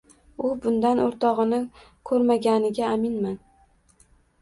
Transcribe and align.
U 0.45 0.53
bundan 0.63 1.01
ortig’ini 1.03 1.61
ko’rmaganiga 2.13 2.91
aminman. 2.99 3.41